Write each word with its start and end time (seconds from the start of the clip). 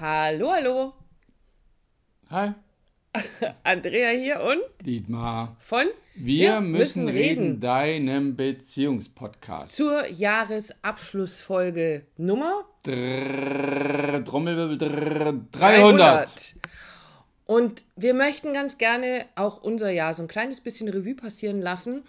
Hallo, 0.00 0.50
hallo. 0.50 0.92
Hi, 2.28 2.52
Andrea 3.62 4.08
hier 4.08 4.40
und 4.40 4.60
Dietmar. 4.84 5.54
von 5.60 5.86
Wir, 6.16 6.60
müssen, 6.60 7.08
reden, 7.08 7.60
deinem 7.60 8.34
Beziehungspodcast. 8.34 9.70
zur 9.70 10.08
Jahresabschlussfolge 10.08 12.06
Nummer 12.16 12.64
Drrrr, 12.82 14.24
Trommelwirbel, 14.24 14.78
drrrr, 14.78 15.34
300. 15.52 16.54
Und 17.46 17.84
wir 17.94 18.14
möchten 18.14 18.52
ganz 18.52 18.78
gerne 18.78 19.26
auch 19.36 19.62
unser 19.62 19.90
Jahr 19.90 20.12
so 20.14 20.22
ein 20.22 20.28
kleines 20.28 20.60
bisschen 20.60 20.88
Revue 20.88 21.14
passieren 21.14 21.60
lassen, 21.60 22.02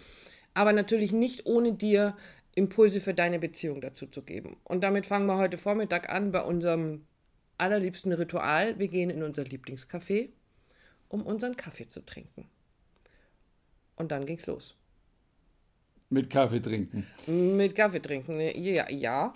aber 0.55 0.73
natürlich 0.73 1.11
nicht 1.11 1.45
ohne 1.45 1.73
dir 1.73 2.17
Impulse 2.55 2.99
für 2.99 3.13
deine 3.13 3.37
Beziehung 3.37 3.79
dazu 3.81 4.07
zu 4.07 4.23
geben. 4.23 4.57
Und 4.63 4.83
damit 4.83 5.05
fangen 5.05 5.27
wir 5.27 5.37
heute 5.37 5.57
Vormittag 5.59 6.09
an 6.09 6.31
bei 6.31 6.41
unserem 6.41 7.05
allerliebsten 7.57 8.11
Ritual. 8.13 8.77
Wir 8.79 8.87
gehen 8.87 9.09
in 9.09 9.23
unser 9.23 9.43
Lieblingscafé, 9.43 10.29
um 11.09 11.25
unseren 11.25 11.55
Kaffee 11.55 11.87
zu 11.87 12.05
trinken. 12.05 12.49
Und 13.95 14.11
dann 14.11 14.25
ging's 14.25 14.45
los. 14.47 14.75
Mit 16.09 16.29
Kaffee 16.29 16.61
trinken. 16.61 17.07
Mit 17.27 17.75
Kaffee 17.75 18.01
trinken, 18.01 18.39
ja, 18.39 18.89
ja. 18.89 19.33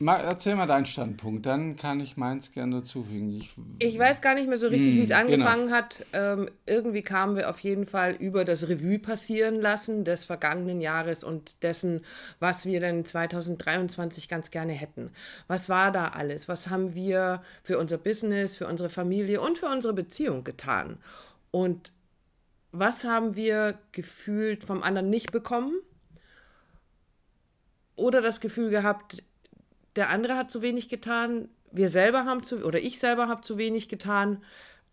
Mal, 0.00 0.20
erzähl 0.20 0.54
mal 0.56 0.66
deinen 0.66 0.86
Standpunkt, 0.86 1.46
dann 1.46 1.76
kann 1.76 2.00
ich 2.00 2.16
meins 2.16 2.52
gerne 2.52 2.76
dazufügen. 2.76 3.30
Ich, 3.30 3.50
Ich 3.80 3.96
weiß 3.98 4.22
gar 4.22 4.34
nicht 4.34 4.48
mehr 4.48 4.58
so 4.58 4.66
richtig, 4.68 4.96
wie 4.96 5.02
es 5.02 5.10
Mm, 5.10 5.12
angefangen 5.12 5.70
hat. 5.72 6.04
Ähm, 6.12 6.50
irgendwie 6.66 7.02
kamen 7.02 7.36
wir 7.36 7.48
auf 7.48 7.60
jeden 7.60 7.86
Fall 7.86 8.14
über 8.14 8.44
das 8.44 8.68
Revue 8.68 8.98
passieren 8.98 9.54
lassen 9.60 10.04
des 10.04 10.24
vergangenen 10.24 10.80
Jahres 10.80 11.22
und 11.22 11.62
dessen, 11.62 12.04
was 12.40 12.66
wir 12.66 12.80
denn 12.80 13.04
2023 13.04 14.28
ganz 14.28 14.50
gerne 14.50 14.72
hätten. 14.72 15.12
Was 15.46 15.68
war 15.68 15.92
da 15.92 16.08
alles? 16.08 16.48
Was 16.48 16.68
haben 16.70 16.94
wir 16.96 17.42
für 17.62 17.78
unser 17.78 17.98
Business, 17.98 18.56
für 18.56 18.66
unsere 18.66 18.88
Familie 18.90 19.40
und 19.40 19.58
für 19.58 19.66
unsere 19.68 19.94
Beziehung 19.94 20.42
getan? 20.42 20.98
Und 21.52 21.92
was 22.72 23.04
haben 23.04 23.36
wir 23.36 23.78
gefühlt 23.92 24.64
vom 24.64 24.82
anderen 24.82 25.10
nicht 25.10 25.32
bekommen? 25.32 25.74
Oder 27.96 28.22
das 28.22 28.40
Gefühl 28.40 28.70
gehabt, 28.70 29.22
der 29.98 30.10
andere 30.10 30.36
hat 30.36 30.48
zu 30.48 30.62
wenig 30.62 30.88
getan, 30.88 31.48
wir 31.72 31.88
selber 31.88 32.24
haben 32.24 32.44
zu, 32.44 32.64
oder 32.64 32.78
ich 32.78 33.00
selber 33.00 33.26
habe 33.26 33.42
zu 33.42 33.58
wenig 33.58 33.88
getan, 33.88 34.44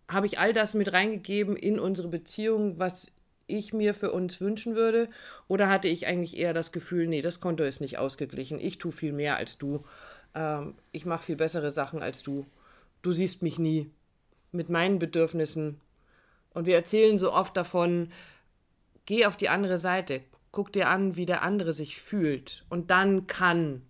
habe 0.09 0.25
ich 0.25 0.39
all 0.39 0.51
das 0.51 0.73
mit 0.73 0.91
reingegeben 0.91 1.55
in 1.55 1.79
unsere 1.79 2.07
Beziehung, 2.07 2.79
was 2.79 3.11
ich 3.45 3.71
mir 3.71 3.93
für 3.93 4.11
uns 4.11 4.41
wünschen 4.41 4.75
würde? 4.75 5.07
Oder 5.47 5.69
hatte 5.69 5.87
ich 5.87 6.07
eigentlich 6.07 6.37
eher 6.37 6.55
das 6.55 6.71
Gefühl, 6.71 7.05
nee, 7.05 7.21
das 7.21 7.39
Konto 7.39 7.63
ist 7.63 7.81
nicht 7.81 7.99
ausgeglichen, 7.99 8.59
ich 8.59 8.79
tue 8.79 8.91
viel 8.91 9.13
mehr 9.13 9.37
als 9.37 9.59
du, 9.59 9.85
ähm, 10.33 10.73
ich 10.91 11.05
mache 11.05 11.23
viel 11.23 11.35
bessere 11.35 11.69
Sachen 11.69 12.01
als 12.01 12.23
du, 12.23 12.47
du 13.03 13.11
siehst 13.11 13.43
mich 13.43 13.59
nie 13.59 13.91
mit 14.51 14.69
meinen 14.69 14.97
Bedürfnissen. 14.97 15.79
Und 16.55 16.65
wir 16.65 16.75
erzählen 16.75 17.19
so 17.19 17.31
oft 17.31 17.55
davon, 17.55 18.11
geh 19.05 19.27
auf 19.27 19.37
die 19.37 19.49
andere 19.49 19.77
Seite, 19.77 20.21
guck 20.51 20.73
dir 20.73 20.89
an, 20.89 21.15
wie 21.15 21.27
der 21.27 21.43
andere 21.43 21.73
sich 21.73 22.01
fühlt 22.01 22.65
und 22.69 22.89
dann 22.89 23.27
kann 23.27 23.83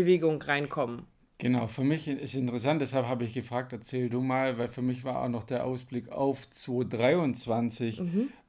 Bewegung 0.00 0.40
reinkommen. 0.42 1.04
genau, 1.38 1.66
für 1.66 1.84
mich 1.84 2.08
ist 2.08 2.34
interessant, 2.34 2.80
deshalb 2.80 3.06
habe 3.06 3.24
ich 3.24 3.34
gefragt, 3.34 3.72
erzähl 3.72 4.08
du 4.08 4.20
mal, 4.20 4.58
weil 4.58 4.68
für 4.68 4.82
mich 4.82 5.04
war 5.04 5.22
auch 5.22 5.28
noch 5.28 5.44
der 5.44 5.64
Ausblick 5.64 6.10
auf 6.10 6.48
2023, 6.50 8.00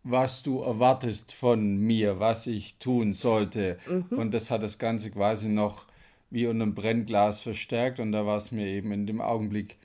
was 0.04 0.44
du 0.44 0.62
erwartest 0.62 1.34
von 1.34 1.78
mir, 1.78 2.20
was 2.20 2.48
ich 2.48 2.78
tun 2.80 3.14
sollte. 3.14 3.78
Und 4.10 4.34
das 4.34 4.50
hat 4.50 4.64
das 4.64 4.78
Ganze 4.78 5.12
quasi 5.12 5.50
noch 5.50 5.88
wie 6.32 6.48
unter 6.48 6.64
einem 6.64 6.76
Brennglas 6.76 7.42
verstärkt 7.42 8.00
und 8.00 8.12
da 8.12 8.26
war 8.26 8.38
es 8.38 8.52
mir 8.52 8.68
eben 8.68 8.92
in 8.92 9.08
dem 9.08 9.22
Augenblick 9.22 9.78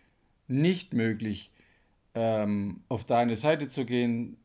nicht 0.49 0.93
möglich, 0.93 1.51
ähm, 2.15 2.81
auf 2.89 3.05
deine 3.05 3.37
Seite 3.37 3.67
zu 3.69 3.84
gehen, 3.84 4.37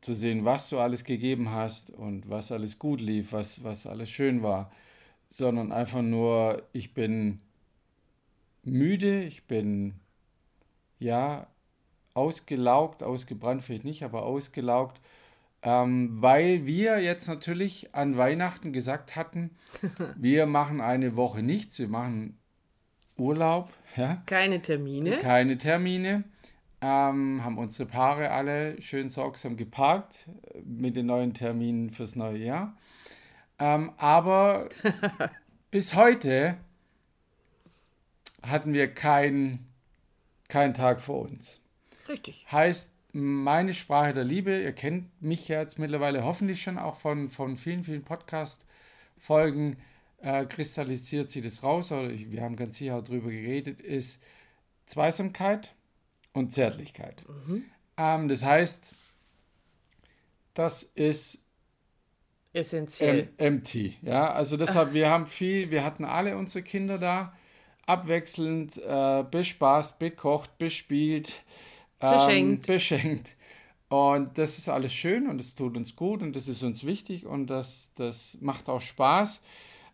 zu 0.00 0.14
sehen, 0.14 0.44
was 0.44 0.70
du 0.70 0.78
alles 0.78 1.04
gegeben 1.04 1.50
hast 1.50 1.90
und 1.90 2.30
was 2.30 2.52
alles 2.52 2.78
gut 2.78 3.00
lief, 3.00 3.32
was, 3.32 3.64
was 3.64 3.86
alles 3.86 4.10
schön 4.10 4.42
war, 4.42 4.70
sondern 5.30 5.72
einfach 5.72 6.02
nur, 6.02 6.62
ich 6.72 6.94
bin 6.94 7.40
müde, 8.64 9.22
ich 9.22 9.46
bin 9.46 9.94
ja 10.98 11.46
ausgelaugt, 12.14 13.02
ausgebrannt 13.02 13.62
vielleicht 13.62 13.84
nicht, 13.84 14.02
aber 14.02 14.24
ausgelaugt, 14.24 15.00
ähm, 15.62 16.20
weil 16.20 16.66
wir 16.66 16.98
jetzt 17.00 17.28
natürlich 17.28 17.94
an 17.94 18.16
Weihnachten 18.16 18.72
gesagt 18.72 19.16
hatten, 19.16 19.50
wir 20.16 20.46
machen 20.46 20.80
eine 20.80 21.16
Woche 21.16 21.42
nichts, 21.42 21.78
wir 21.78 21.88
machen 21.88 22.38
Urlaub, 23.16 23.70
ja, 23.96 24.22
Keine 24.26 24.62
Termine. 24.62 25.18
keine 25.18 25.58
Termine, 25.58 26.22
ähm, 26.80 27.42
haben 27.42 27.58
unsere 27.58 27.88
Paare 27.88 28.30
alle 28.30 28.80
schön 28.80 29.08
sorgsam 29.08 29.56
geparkt 29.56 30.28
äh, 30.54 30.60
mit 30.64 30.94
den 30.94 31.06
neuen 31.06 31.34
Terminen 31.34 31.90
fürs 31.90 32.14
neue 32.14 32.38
Jahr. 32.38 32.76
Ähm, 33.58 33.92
aber 33.96 34.68
bis 35.70 35.94
heute 35.94 36.56
hatten 38.42 38.72
wir 38.72 38.92
keinen 38.92 39.68
keinen 40.48 40.74
Tag 40.74 41.00
vor 41.00 41.22
uns. 41.22 41.60
Richtig. 42.08 42.46
Heißt, 42.50 42.90
meine 43.12 43.74
Sprache 43.74 44.12
der 44.12 44.24
Liebe, 44.24 44.60
ihr 44.60 44.72
kennt 44.72 45.22
mich 45.22 45.48
ja 45.48 45.60
jetzt 45.60 45.78
mittlerweile 45.78 46.24
hoffentlich 46.24 46.62
schon 46.62 46.78
auch 46.78 46.96
von, 46.96 47.28
von 47.28 47.56
vielen, 47.56 47.84
vielen 47.84 48.04
Podcast-Folgen, 48.04 49.76
äh, 50.20 50.46
kristallisiert 50.46 51.30
sie 51.30 51.40
das 51.40 51.62
raus, 51.62 51.92
oder 51.92 52.10
ich, 52.10 52.30
wir 52.30 52.42
haben 52.42 52.56
ganz 52.56 52.78
sicher 52.78 52.96
auch 52.96 53.04
drüber 53.04 53.30
geredet, 53.30 53.80
ist 53.80 54.22
Zweisamkeit 54.86 55.74
und 56.32 56.52
Zärtlichkeit. 56.52 57.24
Ähm, 57.96 58.28
das 58.28 58.44
heißt, 58.44 58.94
das 60.54 60.82
ist 60.82 61.42
Essentiell. 62.52 63.28
MT. 63.38 64.02
Ja, 64.02 64.32
also 64.32 64.56
deshalb, 64.56 64.92
wir 64.92 65.10
haben 65.10 65.26
viel, 65.26 65.70
wir 65.70 65.84
hatten 65.84 66.04
alle 66.04 66.36
unsere 66.36 66.62
Kinder 66.62 66.98
da, 66.98 67.34
abwechselnd 67.86 68.78
äh, 68.78 69.24
bespaßt, 69.30 69.98
bekocht, 69.98 70.58
bespielt, 70.58 71.44
ähm, 72.00 72.14
Beschenkt. 72.14 72.66
beschenkt. 72.66 73.36
Und 73.88 74.36
das 74.36 74.58
ist 74.58 74.68
alles 74.68 74.92
schön 74.92 75.28
und 75.28 75.40
es 75.40 75.54
tut 75.54 75.76
uns 75.76 75.96
gut 75.96 76.20
und 76.22 76.36
das 76.36 76.46
ist 76.46 76.62
uns 76.62 76.84
wichtig 76.84 77.24
und 77.24 77.46
das, 77.46 77.90
das 77.94 78.36
macht 78.40 78.68
auch 78.68 78.82
Spaß. 78.82 79.40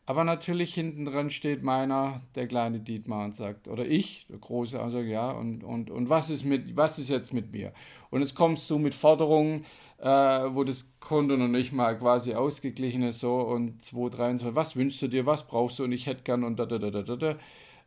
Aber 0.06 0.25
natürlich 0.25 0.75
hinten 0.75 1.06
dran 1.06 1.31
steht 1.31 1.62
meiner, 1.62 2.20
der 2.34 2.47
kleine 2.47 2.78
Dietmar, 2.78 3.25
und 3.25 3.37
sagt, 3.37 3.69
oder 3.69 3.87
ich, 3.87 4.26
der 4.28 4.38
große, 4.38 4.78
also 4.78 4.98
ja, 4.98 5.31
und, 5.31 5.65
und, 5.65 5.91
und 5.91 6.10
was 6.10 6.28
ist 6.28 6.44
mit, 6.44 6.76
was 6.76 6.98
ist 6.98 7.09
jetzt 7.09 7.32
mit 7.32 7.53
mir? 7.53 7.72
Und 8.10 8.20
jetzt 8.20 8.34
kommst 8.34 8.69
du 8.69 8.78
mit 8.78 8.94
Forderungen, 8.94 9.64
äh, 9.98 10.06
wo 10.06 10.62
das 10.62 10.93
Konto 11.00 11.38
noch 11.38 11.48
nicht 11.48 11.72
mal 11.72 11.98
quasi 11.98 12.34
ausgeglichen 12.34 13.03
ist, 13.03 13.20
so 13.20 13.41
und 13.41 13.82
2, 13.82 14.10
3 14.10 14.31
und 14.32 14.38
so, 14.38 14.54
was 14.54 14.76
wünschst 14.76 15.00
du 15.00 15.09
dir, 15.09 15.25
was 15.25 15.47
brauchst 15.47 15.78
du 15.78 15.84
und 15.84 15.93
ich 15.93 16.06
hätte 16.06 16.22
gern 16.22 16.44
und 16.44 16.59
da, 16.59 16.66
da, 16.66 16.78
da, 16.78 16.91
da, 16.91 17.16
da. 17.16 17.37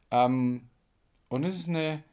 Ähm, 0.10 0.62
und 1.30 1.44
es 1.44 1.56
ist 1.60 1.70
eine, 1.70 2.04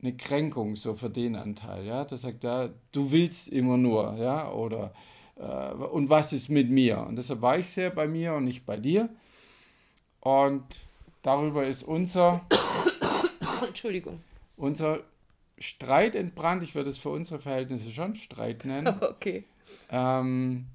eine 0.00 0.16
Kränkung 0.16 0.76
so 0.76 0.94
für 0.94 1.10
den 1.10 1.36
Anteil, 1.36 1.84
ja, 1.84 2.06
der 2.06 2.16
sagt, 2.16 2.44
ja, 2.44 2.70
du 2.92 3.12
willst 3.12 3.48
immer 3.48 3.76
nur, 3.76 4.16
ja, 4.16 4.50
oder 4.50 4.94
und 5.42 6.08
was 6.08 6.32
ist 6.32 6.48
mit 6.48 6.70
mir? 6.70 6.98
Und 7.06 7.16
deshalb 7.16 7.42
war 7.42 7.58
ich 7.58 7.66
sehr 7.66 7.90
bei 7.90 8.06
mir 8.06 8.34
und 8.34 8.44
nicht 8.44 8.64
bei 8.64 8.76
dir. 8.76 9.08
Und 10.20 10.64
darüber 11.22 11.64
ist 11.66 11.82
unser, 11.82 12.42
Entschuldigung. 13.66 14.20
unser 14.56 15.00
Streit 15.58 16.14
entbrannt. 16.14 16.62
Ich 16.62 16.74
würde 16.74 16.90
es 16.90 16.98
für 16.98 17.10
unsere 17.10 17.38
Verhältnisse 17.38 17.90
schon 17.92 18.14
Streit 18.14 18.64
nennen. 18.64 18.94
Okay. 19.00 19.44
ähm, 19.90 20.66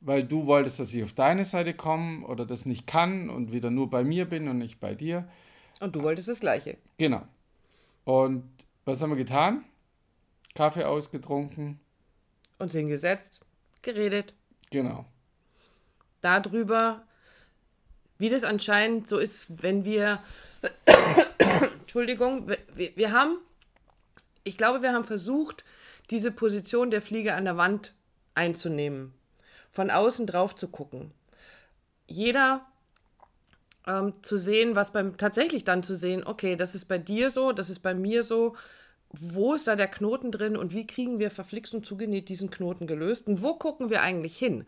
weil 0.00 0.24
du 0.24 0.46
wolltest, 0.46 0.80
dass 0.80 0.92
ich 0.92 1.02
auf 1.04 1.12
deine 1.12 1.44
Seite 1.44 1.74
komme 1.74 2.26
oder 2.26 2.44
das 2.44 2.66
nicht 2.66 2.86
kann 2.86 3.30
und 3.30 3.52
wieder 3.52 3.70
nur 3.70 3.88
bei 3.88 4.02
mir 4.02 4.24
bin 4.24 4.48
und 4.48 4.58
nicht 4.58 4.80
bei 4.80 4.94
dir. 4.94 5.28
Und 5.80 5.94
du 5.94 6.02
wolltest 6.02 6.28
das 6.28 6.40
Gleiche. 6.40 6.76
Genau. 6.98 7.22
Und 8.04 8.44
was 8.84 9.00
haben 9.00 9.10
wir 9.10 9.16
getan? 9.16 9.64
Kaffee 10.54 10.84
ausgetrunken. 10.84 11.78
Uns 12.62 12.74
hingesetzt, 12.74 13.40
geredet. 13.82 14.34
Genau. 14.70 15.04
Darüber, 16.20 17.04
wie 18.18 18.28
das 18.28 18.44
anscheinend 18.44 19.08
so 19.08 19.18
ist, 19.18 19.64
wenn 19.64 19.84
wir. 19.84 20.22
Entschuldigung, 21.80 22.46
wir, 22.46 22.94
wir 22.94 23.10
haben. 23.10 23.38
Ich 24.44 24.56
glaube, 24.56 24.80
wir 24.80 24.92
haben 24.92 25.02
versucht, 25.02 25.64
diese 26.10 26.30
Position 26.30 26.92
der 26.92 27.02
Fliege 27.02 27.34
an 27.34 27.46
der 27.46 27.56
Wand 27.56 27.94
einzunehmen. 28.36 29.12
Von 29.72 29.90
außen 29.90 30.28
drauf 30.28 30.54
zu 30.54 30.68
gucken. 30.68 31.10
Jeder 32.06 32.64
ähm, 33.88 34.14
zu 34.22 34.38
sehen, 34.38 34.76
was 34.76 34.92
beim 34.92 35.16
tatsächlich 35.16 35.64
dann 35.64 35.82
zu 35.82 35.96
sehen, 35.96 36.22
okay, 36.24 36.54
das 36.54 36.76
ist 36.76 36.84
bei 36.84 36.98
dir 36.98 37.32
so, 37.32 37.50
das 37.50 37.70
ist 37.70 37.80
bei 37.80 37.92
mir 37.92 38.22
so. 38.22 38.54
Wo 39.12 39.54
ist 39.54 39.66
da 39.66 39.76
der 39.76 39.88
Knoten 39.88 40.32
drin 40.32 40.56
und 40.56 40.72
wie 40.72 40.86
kriegen 40.86 41.18
wir 41.18 41.30
verflixt 41.30 41.74
und 41.74 41.84
zugenäht 41.84 42.28
diesen 42.28 42.50
Knoten 42.50 42.86
gelöst? 42.86 43.26
Und 43.26 43.42
wo 43.42 43.54
gucken 43.54 43.90
wir 43.90 44.02
eigentlich 44.02 44.38
hin? 44.38 44.66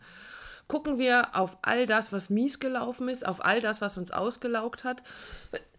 Gucken 0.67 0.97
wir 0.97 1.35
auf 1.35 1.57
all 1.61 1.85
das, 1.85 2.11
was 2.11 2.29
mies 2.29 2.59
gelaufen 2.59 3.09
ist, 3.09 3.25
auf 3.25 3.43
all 3.43 3.61
das, 3.61 3.81
was 3.81 3.97
uns 3.97 4.11
ausgelaugt 4.11 4.83
hat, 4.83 5.03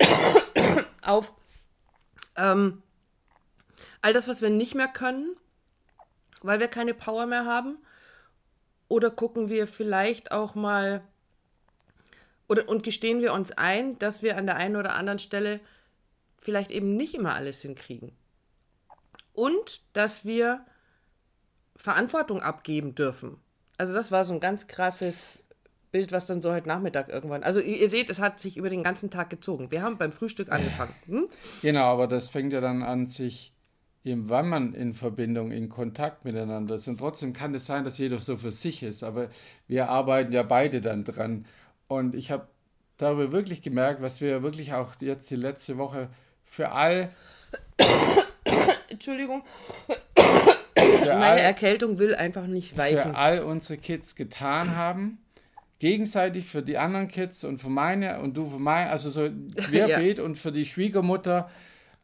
auf 1.03 1.33
ähm, 2.37 2.83
all 4.01 4.13
das, 4.13 4.29
was 4.29 4.43
wir 4.43 4.51
nicht 4.51 4.75
mehr 4.75 4.89
können, 4.89 5.37
weil 6.43 6.61
wir 6.61 6.69
keine 6.69 6.95
Power 6.95 7.27
mehr 7.27 7.45
haben? 7.47 7.79
Oder 8.89 9.11
gucken 9.11 9.49
wir 9.49 9.67
vielleicht 9.67 10.31
auch 10.31 10.55
mal 10.55 11.03
oder, 12.49 12.69
und 12.69 12.83
gestehen 12.83 13.21
wir 13.21 13.33
uns 13.33 13.53
ein, 13.53 13.99
dass 13.99 14.23
wir 14.23 14.37
an 14.37 14.47
der 14.47 14.57
einen 14.57 14.77
oder 14.77 14.95
anderen 14.95 15.19
Stelle 15.19 15.61
vielleicht 16.39 16.71
eben 16.71 16.95
nicht 16.95 17.15
immer 17.15 17.35
alles 17.35 17.63
hinkriegen? 17.63 18.13
Und 19.37 19.83
dass 19.93 20.25
wir 20.25 20.65
Verantwortung 21.77 22.41
abgeben 22.41 22.95
dürfen. 22.95 23.37
Also 23.77 23.93
das 23.93 24.11
war 24.11 24.25
so 24.25 24.33
ein 24.33 24.41
ganz 24.41 24.67
krasses 24.67 25.43
Bild, 25.93 26.11
was 26.11 26.27
dann 26.27 26.43
so 26.43 26.53
heute 26.53 26.69
Nachmittag 26.69 27.11
irgendwann. 27.11 27.43
Also 27.43 27.61
ihr 27.61 27.89
seht, 27.91 28.11
es 28.11 28.19
hat 28.19 28.41
sich 28.41 28.57
über 28.57 28.71
den 28.71 28.83
ganzen 28.83 29.11
Tag 29.11 29.31
gezogen. 29.31 29.71
Wir 29.71 29.83
haben 29.83 29.99
beim 29.99 30.11
Frühstück 30.11 30.51
angefangen. 30.51 30.95
Hm? 31.07 31.29
Genau, 31.63 31.85
aber 31.85 32.07
das 32.07 32.29
fängt 32.29 32.53
ja 32.53 32.61
dann 32.61 32.83
an, 32.83 33.07
sich 33.07 33.53
eben, 34.05 34.29
wann 34.31 34.49
man 34.49 34.73
in 34.73 34.95
Verbindung, 34.95 35.53
in 35.53 35.69
Kontakt 35.69 36.25
miteinander 36.25 36.77
ist. 36.77 36.89
Und 36.89 36.99
trotzdem 36.99 37.33
kann 37.33 37.55
es 37.55 37.67
sein, 37.67 37.85
dass 37.85 37.99
jeder 37.99 38.19
so 38.19 38.37
für 38.37 38.51
sich 38.51 38.83
ist. 38.83 39.03
Aber 39.03 39.29
wir 39.69 39.91
arbeiten 39.91 40.33
ja 40.33 40.43
beide 40.43 40.81
dann 40.81 41.05
dran. 41.05 41.45
Und 41.89 42.15
ich 42.15 42.31
habe 42.31 42.49
darüber 42.97 43.33
wirklich 43.33 43.63
gemerkt, 43.63 44.01
was 44.01 44.21
wir 44.21 44.43
wirklich 44.43 44.73
auch 44.73 44.95
jetzt 45.01 45.31
die 45.31 45.37
letzte 45.37 45.77
Woche 45.77 46.09
für 46.45 46.73
all. 46.73 47.11
Entschuldigung. 48.89 49.43
Meine 51.05 51.41
Erkältung 51.41 51.99
will 51.99 52.15
einfach 52.15 52.47
nicht 52.47 52.77
weichen. 52.77 53.13
Für 53.13 53.17
all 53.17 53.43
unsere 53.43 53.79
Kids 53.79 54.15
getan 54.15 54.77
haben. 54.77 55.19
Gegenseitig 55.79 56.47
für 56.47 56.63
die 56.63 56.79
anderen 56.79 57.09
Kids 57.09 57.45
und 57.45 57.59
für 57.59 57.69
meine 57.69 58.21
und 58.21 58.37
du 58.37 58.47
für 58.47 58.59
meine, 58.59 58.91
also 58.91 59.11
so 59.11 59.29
querbeet 59.57 60.19
ja. 60.19 60.25
und 60.25 60.37
für 60.37 60.53
die 60.53 60.65
Schwiegermutter. 60.65 61.51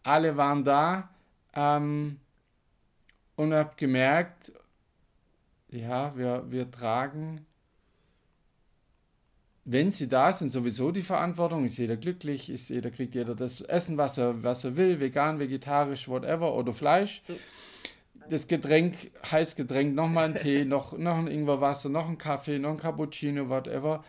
Alle 0.02 0.36
waren 0.36 0.64
da 0.64 1.10
ähm, 1.54 2.18
und 3.36 3.54
habe 3.54 3.72
gemerkt, 3.76 4.52
ja, 5.70 6.14
wir, 6.16 6.44
wir 6.50 6.70
tragen, 6.70 7.46
wenn 9.64 9.92
sie 9.92 10.08
da 10.08 10.32
sind, 10.32 10.50
sowieso 10.50 10.90
die 10.90 11.02
Verantwortung. 11.02 11.64
Ist 11.64 11.78
jeder 11.78 11.96
glücklich, 11.96 12.50
ist 12.50 12.68
jeder, 12.68 12.90
kriegt 12.90 13.14
jeder 13.14 13.34
das 13.34 13.60
Essen, 13.60 13.96
was 13.96 14.18
er, 14.18 14.42
was 14.42 14.64
er 14.64 14.76
will, 14.76 15.00
vegan, 15.00 15.38
vegetarisch, 15.38 16.08
whatever, 16.08 16.54
oder 16.54 16.72
Fleisch. 16.72 17.22
Das 18.28 18.46
Getränk, 18.48 18.94
heiß 19.30 19.56
Getränk, 19.56 19.94
nochmal 19.94 20.30
ein 20.30 20.34
Tee, 20.34 20.64
noch, 20.66 20.96
noch 20.98 21.18
ein 21.18 21.28
Ingwerwasser, 21.28 21.88
noch 21.88 22.08
ein 22.08 22.18
Kaffee, 22.18 22.58
noch 22.58 22.70
ein 22.70 22.76
Cappuccino, 22.76 23.48
whatever. 23.48 24.04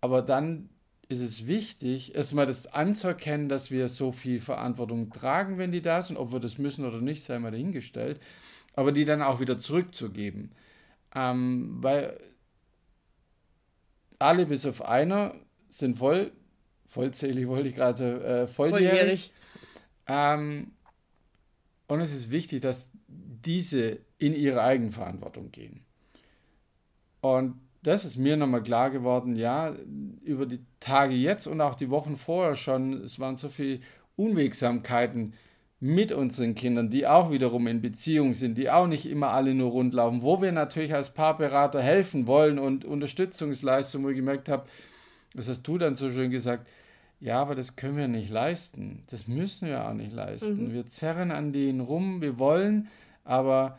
Aber 0.00 0.22
dann 0.22 0.68
ist 1.08 1.20
es 1.20 1.46
wichtig, 1.46 2.16
erstmal 2.16 2.46
das 2.46 2.66
anzuerkennen, 2.66 3.48
dass 3.48 3.70
wir 3.70 3.88
so 3.88 4.10
viel 4.10 4.40
Verantwortung 4.40 5.10
tragen, 5.10 5.58
wenn 5.58 5.70
die 5.70 5.82
da 5.82 6.02
sind, 6.02 6.16
ob 6.16 6.32
wir 6.32 6.40
das 6.40 6.58
müssen 6.58 6.84
oder 6.84 7.00
nicht, 7.00 7.22
sei 7.22 7.38
mal 7.38 7.52
dahingestellt, 7.52 8.20
aber 8.74 8.90
die 8.90 9.04
dann 9.04 9.22
auch 9.22 9.38
wieder 9.38 9.58
zurückzugeben. 9.58 10.50
Ähm, 11.14 11.76
weil 11.80 12.18
alle 14.18 14.46
bis 14.46 14.66
auf 14.66 14.82
einer 14.82 15.34
sind 15.68 15.96
voll, 15.96 16.32
vollzählig 16.88 17.48
wollte 17.48 17.68
ich 17.68 17.74
gerade, 17.74 18.24
äh, 18.24 18.46
volljährig. 18.46 18.88
volljährig. 18.88 19.32
Ähm, 20.06 20.72
und 21.88 22.00
es 22.00 22.12
ist 22.12 22.30
wichtig, 22.30 22.60
dass 22.60 22.90
diese 23.08 24.00
in 24.18 24.34
ihre 24.34 24.62
Eigenverantwortung 24.62 25.52
gehen. 25.52 25.84
Und 27.20 27.60
das 27.82 28.04
ist 28.04 28.16
mir 28.16 28.36
nochmal 28.36 28.62
klar 28.62 28.90
geworden, 28.90 29.36
ja, 29.36 29.74
über 30.24 30.46
die 30.46 30.60
Tage 30.80 31.14
jetzt 31.14 31.46
und 31.46 31.60
auch 31.60 31.76
die 31.76 31.90
Wochen 31.90 32.16
vorher 32.16 32.56
schon, 32.56 32.94
es 32.94 33.20
waren 33.20 33.36
so 33.36 33.48
viele 33.48 33.80
Unwegsamkeiten 34.16 35.34
mit 35.78 36.10
unseren 36.10 36.54
Kindern, 36.54 36.88
die 36.88 37.06
auch 37.06 37.30
wiederum 37.30 37.66
in 37.66 37.82
Beziehung 37.82 38.34
sind, 38.34 38.56
die 38.56 38.70
auch 38.70 38.86
nicht 38.86 39.06
immer 39.06 39.28
alle 39.32 39.54
nur 39.54 39.72
rundlaufen, 39.72 40.22
wo 40.22 40.40
wir 40.40 40.52
natürlich 40.52 40.94
als 40.94 41.10
Paarberater 41.10 41.82
helfen 41.82 42.26
wollen 42.26 42.58
und 42.58 42.84
Unterstützungsleistung, 42.84 44.04
wo 44.04 44.08
ich 44.08 44.16
gemerkt 44.16 44.48
habe, 44.48 44.66
das 45.34 45.48
hast 45.48 45.62
du 45.62 45.76
dann 45.76 45.96
so 45.96 46.10
schön 46.10 46.30
gesagt, 46.30 46.66
ja, 47.20 47.40
aber 47.40 47.54
das 47.54 47.76
können 47.76 47.96
wir 47.96 48.08
nicht 48.08 48.30
leisten. 48.30 49.02
Das 49.10 49.26
müssen 49.26 49.68
wir 49.68 49.86
auch 49.86 49.94
nicht 49.94 50.12
leisten. 50.12 50.68
Mhm. 50.68 50.72
Wir 50.72 50.86
zerren 50.86 51.30
an 51.30 51.52
denen 51.52 51.80
rum, 51.80 52.20
wir 52.20 52.38
wollen, 52.38 52.88
aber 53.24 53.78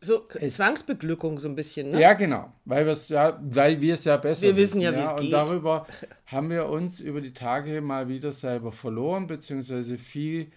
so 0.00 0.26
Zwangsbeglückung 0.26 1.38
so 1.38 1.48
ein 1.48 1.54
bisschen, 1.54 1.92
ne? 1.92 2.00
Ja, 2.00 2.14
genau, 2.14 2.52
weil 2.64 2.84
wir 2.84 2.92
es 2.92 3.08
ja, 3.08 3.38
weil 3.40 3.80
wir 3.80 3.94
es 3.94 4.04
ja 4.04 4.16
besser 4.16 4.42
Wir 4.42 4.56
wissen, 4.56 4.80
wissen 4.80 4.80
ja, 4.80 4.96
wie 4.96 5.04
es 5.04 5.10
geht. 5.14 5.20
Und 5.26 5.30
darüber 5.30 5.86
haben 6.26 6.50
wir 6.50 6.68
uns 6.68 7.00
über 7.00 7.20
die 7.20 7.32
Tage 7.32 7.80
mal 7.80 8.08
wieder 8.08 8.32
selber 8.32 8.72
verloren, 8.72 9.28
beziehungsweise 9.28 9.96
viel 9.98 10.50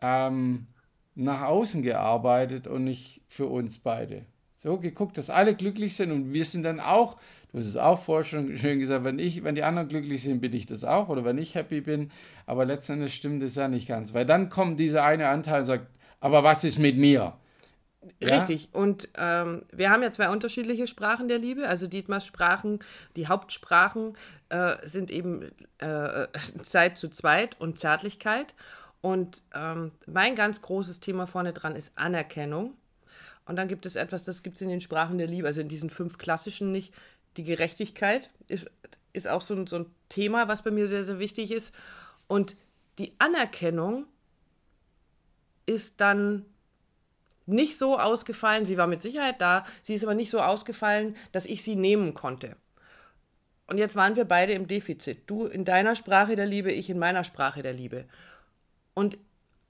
ähm, 0.00 0.66
nach 1.14 1.42
außen 1.42 1.82
gearbeitet 1.82 2.66
und 2.66 2.84
nicht 2.84 3.22
für 3.28 3.46
uns 3.46 3.78
beide. 3.78 4.24
So 4.56 4.78
geguckt, 4.78 5.16
dass 5.16 5.30
alle 5.30 5.54
glücklich 5.54 5.96
sind 5.96 6.12
und 6.12 6.32
wir 6.32 6.44
sind 6.44 6.64
dann 6.64 6.80
auch, 6.80 7.16
du 7.50 7.58
hast 7.58 7.66
es 7.66 7.76
auch 7.76 7.98
vorher 7.98 8.24
schon 8.24 8.58
schön 8.58 8.78
gesagt, 8.78 9.04
wenn 9.04 9.18
ich, 9.18 9.42
wenn 9.42 9.54
die 9.54 9.62
anderen 9.62 9.88
glücklich 9.88 10.22
sind, 10.22 10.40
bin 10.40 10.52
ich 10.52 10.66
das 10.66 10.84
auch 10.84 11.08
oder 11.08 11.24
wenn 11.24 11.38
ich 11.38 11.54
happy 11.54 11.80
bin, 11.80 12.10
aber 12.46 12.64
letztendlich 12.64 13.14
stimmt 13.14 13.42
es 13.42 13.54
ja 13.54 13.68
nicht 13.68 13.88
ganz, 13.88 14.12
weil 14.12 14.26
dann 14.26 14.50
kommt 14.50 14.78
dieser 14.78 15.02
eine 15.04 15.28
Anteil 15.28 15.60
und 15.60 15.66
sagt, 15.66 15.86
aber 16.20 16.44
was 16.44 16.64
ist 16.64 16.78
mit 16.78 16.98
mir? 16.98 17.34
Ja? 18.18 18.36
Richtig. 18.36 18.68
Und 18.72 19.08
ähm, 19.16 19.62
wir 19.72 19.90
haben 19.90 20.02
ja 20.02 20.10
zwei 20.10 20.30
unterschiedliche 20.30 20.86
Sprachen 20.86 21.28
der 21.28 21.38
Liebe. 21.38 21.68
Also 21.68 21.86
Dietmars 21.86 22.24
Sprachen, 22.24 22.80
die 23.16 23.28
Hauptsprachen 23.28 24.16
äh, 24.48 24.76
sind 24.86 25.10
eben 25.10 25.50
äh, 25.78 26.26
Zeit 26.62 26.96
zu 26.96 27.08
zweit 27.08 27.60
und 27.60 27.78
Zärtlichkeit. 27.78 28.54
Und 29.00 29.42
ähm, 29.54 29.92
mein 30.06 30.34
ganz 30.34 30.60
großes 30.60 31.00
Thema 31.00 31.26
vorne 31.26 31.52
dran 31.52 31.76
ist 31.76 31.92
Anerkennung. 31.96 32.74
Und 33.46 33.56
dann 33.56 33.68
gibt 33.68 33.86
es 33.86 33.96
etwas, 33.96 34.24
das 34.24 34.42
gibt 34.42 34.56
es 34.56 34.62
in 34.62 34.68
den 34.68 34.80
Sprachen 34.80 35.18
der 35.18 35.26
Liebe, 35.26 35.46
also 35.46 35.60
in 35.60 35.68
diesen 35.68 35.90
fünf 35.90 36.18
klassischen 36.18 36.70
nicht. 36.70 36.92
Die 37.36 37.44
Gerechtigkeit 37.44 38.30
ist, 38.48 38.70
ist 39.12 39.28
auch 39.28 39.42
so 39.42 39.54
ein, 39.54 39.66
so 39.66 39.80
ein 39.80 39.86
Thema, 40.08 40.48
was 40.48 40.62
bei 40.62 40.70
mir 40.70 40.86
sehr, 40.88 41.04
sehr 41.04 41.18
wichtig 41.18 41.50
ist. 41.50 41.74
Und 42.26 42.56
die 42.98 43.14
Anerkennung 43.18 44.06
ist 45.66 46.00
dann 46.00 46.44
nicht 47.46 47.78
so 47.78 47.98
ausgefallen, 47.98 48.64
sie 48.64 48.76
war 48.76 48.86
mit 48.86 49.00
Sicherheit 49.00 49.40
da, 49.40 49.64
sie 49.82 49.94
ist 49.94 50.04
aber 50.04 50.14
nicht 50.14 50.30
so 50.30 50.40
ausgefallen, 50.40 51.16
dass 51.32 51.46
ich 51.46 51.62
sie 51.62 51.74
nehmen 51.74 52.14
konnte. 52.14 52.56
Und 53.66 53.78
jetzt 53.78 53.96
waren 53.96 54.16
wir 54.16 54.24
beide 54.24 54.52
im 54.52 54.66
Defizit. 54.66 55.22
Du 55.26 55.46
in 55.46 55.64
deiner 55.64 55.94
Sprache 55.94 56.36
der 56.36 56.46
Liebe, 56.46 56.72
ich 56.72 56.90
in 56.90 56.98
meiner 56.98 57.24
Sprache 57.24 57.62
der 57.62 57.72
Liebe. 57.72 58.06
Und 58.94 59.18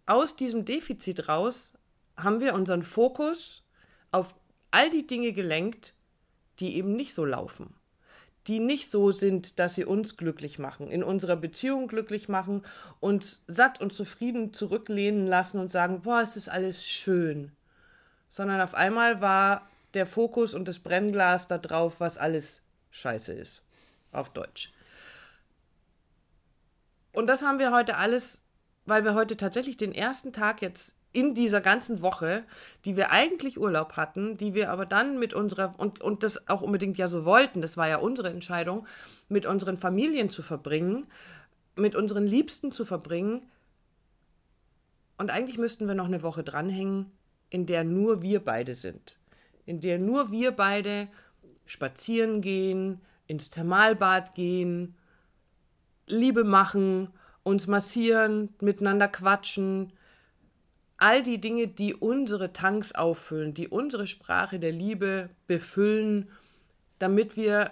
aus 0.06 0.36
diesem 0.36 0.64
Defizit 0.64 1.28
raus 1.28 1.72
haben 2.16 2.40
wir 2.40 2.54
unseren 2.54 2.82
Fokus 2.82 3.62
auf 4.10 4.34
all 4.70 4.90
die 4.90 5.06
Dinge 5.06 5.32
gelenkt, 5.32 5.94
die 6.58 6.76
eben 6.76 6.94
nicht 6.94 7.14
so 7.14 7.24
laufen. 7.24 7.74
Die 8.46 8.58
nicht 8.58 8.90
so 8.90 9.12
sind, 9.12 9.58
dass 9.58 9.74
sie 9.74 9.84
uns 9.84 10.16
glücklich 10.16 10.58
machen, 10.58 10.90
in 10.90 11.04
unserer 11.04 11.36
Beziehung 11.36 11.88
glücklich 11.88 12.28
machen, 12.28 12.62
uns 12.98 13.42
satt 13.46 13.80
und 13.80 13.92
zufrieden 13.92 14.52
zurücklehnen 14.52 15.26
lassen 15.26 15.60
und 15.60 15.70
sagen, 15.70 16.02
boah, 16.02 16.22
ist 16.22 16.36
das 16.36 16.48
alles 16.48 16.86
schön 16.86 17.52
sondern 18.30 18.60
auf 18.60 18.74
einmal 18.74 19.20
war 19.20 19.68
der 19.94 20.06
Fokus 20.06 20.54
und 20.54 20.68
das 20.68 20.78
Brennglas 20.78 21.48
da 21.48 21.58
drauf, 21.58 21.96
was 21.98 22.16
alles 22.16 22.62
scheiße 22.90 23.32
ist. 23.32 23.62
Auf 24.12 24.30
Deutsch. 24.30 24.72
Und 27.12 27.26
das 27.26 27.42
haben 27.42 27.58
wir 27.58 27.72
heute 27.72 27.96
alles, 27.96 28.42
weil 28.90 29.04
wir 29.04 29.14
heute 29.14 29.36
tatsächlich 29.38 29.78
den 29.78 29.92
ersten 29.92 30.34
Tag 30.34 30.60
jetzt 30.60 30.94
in 31.12 31.34
dieser 31.34 31.60
ganzen 31.60 32.02
Woche, 32.02 32.44
die 32.84 32.96
wir 32.96 33.10
eigentlich 33.10 33.58
Urlaub 33.58 33.94
hatten, 33.94 34.36
die 34.36 34.52
wir 34.54 34.70
aber 34.70 34.84
dann 34.84 35.18
mit 35.18 35.32
unserer, 35.32 35.74
und, 35.78 36.00
und 36.00 36.22
das 36.22 36.48
auch 36.48 36.60
unbedingt 36.60 36.98
ja 36.98 37.08
so 37.08 37.24
wollten, 37.24 37.62
das 37.62 37.76
war 37.76 37.88
ja 37.88 37.98
unsere 37.98 38.30
Entscheidung, 38.30 38.86
mit 39.28 39.46
unseren 39.46 39.76
Familien 39.76 40.30
zu 40.30 40.42
verbringen, 40.42 41.06
mit 41.76 41.94
unseren 41.94 42.26
Liebsten 42.26 42.72
zu 42.72 42.84
verbringen. 42.84 43.42
Und 45.18 45.30
eigentlich 45.30 45.58
müssten 45.58 45.88
wir 45.88 45.94
noch 45.94 46.06
eine 46.06 46.22
Woche 46.22 46.44
dranhängen, 46.44 47.10
in 47.48 47.66
der 47.66 47.84
nur 47.84 48.22
wir 48.22 48.44
beide 48.44 48.74
sind, 48.74 49.18
in 49.66 49.80
der 49.80 49.98
nur 49.98 50.30
wir 50.30 50.52
beide 50.52 51.08
spazieren 51.64 52.40
gehen, 52.40 53.00
ins 53.26 53.50
Thermalbad 53.50 54.34
gehen, 54.34 54.96
Liebe 56.06 56.42
machen, 56.44 57.10
uns 57.42 57.66
massieren, 57.66 58.50
miteinander 58.60 59.08
quatschen, 59.08 59.92
all 60.96 61.22
die 61.22 61.40
Dinge, 61.40 61.66
die 61.66 61.94
unsere 61.94 62.52
Tanks 62.52 62.92
auffüllen, 62.92 63.54
die 63.54 63.68
unsere 63.68 64.06
Sprache 64.06 64.58
der 64.58 64.72
Liebe 64.72 65.30
befüllen, 65.46 66.28
damit 66.98 67.36
wir 67.36 67.70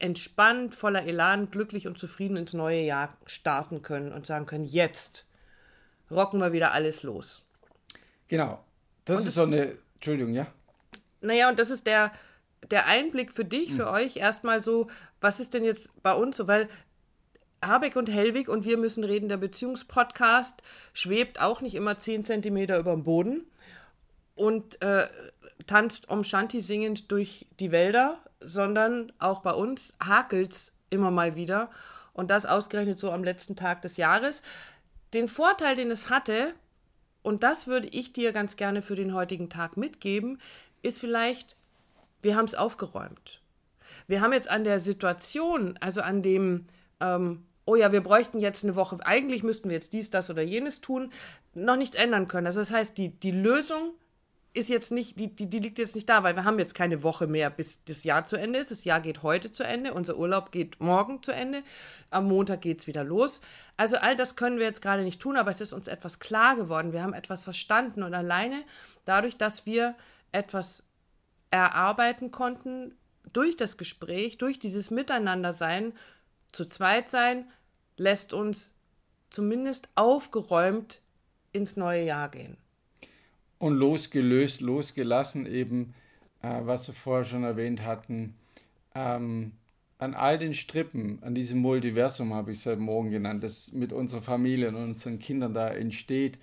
entspannt, 0.00 0.74
voller 0.74 1.04
Elan, 1.04 1.50
glücklich 1.50 1.86
und 1.86 1.98
zufrieden 1.98 2.36
ins 2.36 2.52
neue 2.52 2.80
Jahr 2.80 3.16
starten 3.26 3.82
können 3.82 4.12
und 4.12 4.26
sagen 4.26 4.46
können, 4.46 4.64
jetzt 4.64 5.26
rocken 6.10 6.40
wir 6.40 6.52
wieder 6.52 6.72
alles 6.72 7.02
los. 7.02 7.44
Genau. 8.26 8.64
Das 9.04 9.20
und 9.20 9.28
ist 9.28 9.34
so 9.34 9.42
eine, 9.42 9.76
Entschuldigung, 9.94 10.34
ja? 10.34 10.46
Naja, 11.20 11.50
und 11.50 11.58
das 11.58 11.70
ist 11.70 11.86
der, 11.86 12.12
der 12.70 12.86
Einblick 12.86 13.32
für 13.32 13.44
dich, 13.44 13.72
für 13.74 13.86
mhm. 13.86 13.92
euch 13.92 14.16
erstmal 14.16 14.60
so, 14.60 14.88
was 15.20 15.38
ist 15.38 15.54
denn 15.54 15.64
jetzt 15.64 16.02
bei 16.02 16.14
uns 16.14 16.36
so, 16.36 16.48
weil 16.48 16.68
Habeck 17.62 17.96
und 17.96 18.08
Hellwig 18.08 18.48
und 18.48 18.64
wir 18.64 18.78
müssen 18.78 19.04
reden, 19.04 19.28
der 19.28 19.36
Beziehungspodcast 19.36 20.62
schwebt 20.92 21.40
auch 21.40 21.60
nicht 21.60 21.74
immer 21.74 21.98
10 21.98 22.24
Zentimeter 22.24 22.78
über 22.78 22.92
dem 22.92 23.04
Boden 23.04 23.46
und 24.34 24.80
äh, 24.82 25.08
tanzt 25.66 26.08
Om 26.08 26.24
Shanti 26.24 26.60
singend 26.60 27.12
durch 27.12 27.46
die 27.58 27.70
Wälder, 27.70 28.18
sondern 28.40 29.12
auch 29.18 29.40
bei 29.40 29.52
uns 29.52 29.94
hakelt 30.02 30.52
es 30.52 30.72
immer 30.88 31.10
mal 31.10 31.36
wieder 31.36 31.70
und 32.12 32.30
das 32.30 32.46
ausgerechnet 32.46 32.98
so 32.98 33.12
am 33.12 33.24
letzten 33.24 33.56
Tag 33.56 33.82
des 33.82 33.96
Jahres. 33.96 34.42
Den 35.12 35.28
Vorteil, 35.28 35.76
den 35.76 35.90
es 35.90 36.08
hatte, 36.08 36.54
und 37.22 37.42
das 37.42 37.66
würde 37.66 37.88
ich 37.88 38.12
dir 38.12 38.32
ganz 38.32 38.56
gerne 38.56 38.82
für 38.82 38.96
den 38.96 39.14
heutigen 39.14 39.50
Tag 39.50 39.76
mitgeben, 39.76 40.38
ist 40.82 41.00
vielleicht, 41.00 41.56
wir 42.22 42.36
haben 42.36 42.46
es 42.46 42.54
aufgeräumt. 42.54 43.42
Wir 44.06 44.20
haben 44.20 44.32
jetzt 44.32 44.48
an 44.50 44.64
der 44.64 44.80
Situation, 44.80 45.76
also 45.80 46.00
an 46.00 46.22
dem, 46.22 46.66
ähm, 47.00 47.44
oh 47.70 47.76
ja, 47.76 47.92
wir 47.92 48.02
bräuchten 48.02 48.40
jetzt 48.40 48.64
eine 48.64 48.74
Woche, 48.74 48.98
eigentlich 49.06 49.44
müssten 49.44 49.68
wir 49.68 49.76
jetzt 49.76 49.92
dies, 49.92 50.10
das 50.10 50.28
oder 50.28 50.42
jenes 50.42 50.80
tun, 50.80 51.12
noch 51.54 51.76
nichts 51.76 51.94
ändern 51.94 52.26
können. 52.26 52.48
Also 52.48 52.58
das 52.58 52.72
heißt, 52.72 52.98
die, 52.98 53.10
die 53.10 53.30
Lösung 53.30 53.92
ist 54.52 54.68
jetzt 54.68 54.90
nicht, 54.90 55.20
die, 55.20 55.28
die, 55.28 55.48
die 55.48 55.60
liegt 55.60 55.78
jetzt 55.78 55.94
nicht 55.94 56.08
da, 56.08 56.24
weil 56.24 56.34
wir 56.34 56.42
haben 56.42 56.58
jetzt 56.58 56.74
keine 56.74 57.04
Woche 57.04 57.28
mehr, 57.28 57.48
bis 57.48 57.84
das 57.84 58.02
Jahr 58.02 58.24
zu 58.24 58.34
Ende 58.34 58.58
ist. 58.58 58.72
Das 58.72 58.82
Jahr 58.82 59.00
geht 59.00 59.22
heute 59.22 59.52
zu 59.52 59.62
Ende, 59.62 59.94
unser 59.94 60.16
Urlaub 60.16 60.50
geht 60.50 60.80
morgen 60.80 61.22
zu 61.22 61.30
Ende, 61.30 61.62
am 62.10 62.26
Montag 62.26 62.62
geht 62.62 62.80
es 62.80 62.88
wieder 62.88 63.04
los. 63.04 63.40
Also 63.76 63.98
all 63.98 64.16
das 64.16 64.34
können 64.34 64.58
wir 64.58 64.66
jetzt 64.66 64.82
gerade 64.82 65.04
nicht 65.04 65.20
tun, 65.20 65.36
aber 65.36 65.52
es 65.52 65.60
ist 65.60 65.72
uns 65.72 65.86
etwas 65.86 66.18
klar 66.18 66.56
geworden. 66.56 66.92
Wir 66.92 67.04
haben 67.04 67.14
etwas 67.14 67.44
verstanden 67.44 68.02
und 68.02 68.14
alleine 68.14 68.64
dadurch, 69.04 69.36
dass 69.36 69.64
wir 69.64 69.94
etwas 70.32 70.82
erarbeiten 71.52 72.32
konnten, 72.32 72.96
durch 73.32 73.56
das 73.56 73.76
Gespräch, 73.76 74.38
durch 74.38 74.58
dieses 74.58 74.90
Miteinandersein, 74.90 75.92
zu 76.52 76.64
zweit 76.64 77.08
sein, 77.08 77.48
lässt 78.00 78.32
uns 78.32 78.74
zumindest 79.28 79.88
aufgeräumt 79.94 81.00
ins 81.52 81.76
neue 81.76 82.04
Jahr 82.04 82.30
gehen 82.30 82.56
und 83.60 83.76
losgelöst, 83.76 84.62
losgelassen 84.62 85.46
eben, 85.46 85.94
äh, 86.42 86.60
was 86.62 86.88
wir 86.88 86.94
vorher 86.94 87.24
schon 87.24 87.44
erwähnt 87.44 87.84
hatten, 87.84 88.34
ähm, 88.94 89.52
an 89.98 90.14
all 90.14 90.38
den 90.38 90.54
Strippen, 90.54 91.22
an 91.22 91.34
diesem 91.34 91.60
Multiversum 91.60 92.32
habe 92.32 92.52
ich 92.52 92.60
es 92.60 92.66
heute 92.66 92.80
Morgen 92.80 93.10
genannt, 93.10 93.44
das 93.44 93.70
mit 93.72 93.92
unserer 93.92 94.22
Familie 94.22 94.68
und 94.68 94.76
unseren 94.76 95.18
Kindern 95.18 95.52
da 95.52 95.68
entsteht, 95.68 96.38